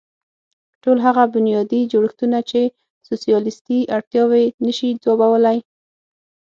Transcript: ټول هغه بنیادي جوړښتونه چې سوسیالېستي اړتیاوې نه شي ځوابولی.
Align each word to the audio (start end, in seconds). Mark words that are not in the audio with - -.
ټول 0.83 0.97
هغه 1.05 1.23
بنیادي 1.35 1.81
جوړښتونه 1.91 2.39
چې 2.49 2.61
سوسیالېستي 3.07 3.79
اړتیاوې 3.95 4.43
نه 4.65 4.71
شي 4.77 4.89
ځوابولی. 5.03 5.57